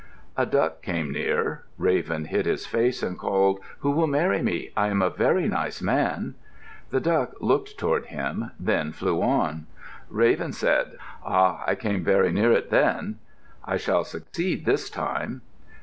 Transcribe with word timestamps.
A 0.35 0.47
duck 0.47 0.81
came 0.81 1.11
near. 1.11 1.65
Raven 1.77 2.25
hid 2.25 2.47
his 2.47 2.65
face 2.65 3.03
and 3.03 3.19
called, 3.19 3.59
"Who 3.81 3.91
will 3.91 4.07
marry 4.07 4.41
me? 4.41 4.71
I 4.75 4.87
am 4.87 4.99
a 5.03 5.11
very 5.11 5.47
nice 5.47 5.79
man." 5.79 6.33
The 6.89 6.99
duck 6.99 7.33
looked 7.39 7.77
toward 7.77 8.07
him, 8.07 8.49
then 8.59 8.93
flew 8.93 9.21
on. 9.21 9.67
Raven 10.09 10.53
said, 10.53 10.97
"Ah, 11.23 11.63
I 11.67 11.75
came 11.75 12.03
very 12.03 12.31
near 12.31 12.51
it 12.51 12.71
then. 12.71 13.19
I 13.63 13.77
shall 13.77 14.03
succeed 14.03 14.65
this 14.65 14.89
time." 14.89 15.43